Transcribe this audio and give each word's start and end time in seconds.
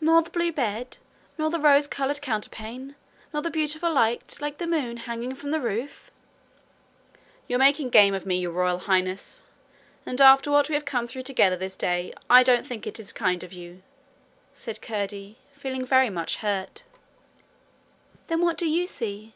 'Nor 0.00 0.22
the 0.22 0.30
blue 0.30 0.50
bed? 0.52 0.96
Nor 1.36 1.50
the 1.50 1.60
rose 1.60 1.86
coloured 1.86 2.22
counterpane? 2.22 2.94
Nor 3.30 3.42
the 3.42 3.50
beautiful 3.50 3.92
light, 3.92 4.38
like 4.40 4.56
the 4.56 4.66
moon, 4.66 4.96
hanging 4.96 5.34
from 5.34 5.50
the 5.50 5.60
roof?' 5.60 6.10
'You're 7.46 7.58
making 7.58 7.90
game 7.90 8.14
of 8.14 8.24
me, 8.24 8.38
Your 8.38 8.52
Royal 8.52 8.78
Highness; 8.78 9.42
and 10.06 10.18
after 10.18 10.50
what 10.50 10.70
we 10.70 10.74
have 10.76 10.86
come 10.86 11.06
through 11.06 11.24
together 11.24 11.56
this 11.58 11.76
day, 11.76 12.14
I 12.30 12.42
don't 12.42 12.66
think 12.66 12.86
it 12.86 12.98
is 12.98 13.12
kind 13.12 13.44
of 13.44 13.52
you,' 13.52 13.82
said 14.54 14.80
Curdie, 14.80 15.36
feeling 15.52 15.84
very 15.84 16.08
much 16.08 16.36
hurt. 16.36 16.84
'Then 18.28 18.40
what 18.40 18.56
do 18.56 18.66
you 18.66 18.86
see?' 18.86 19.34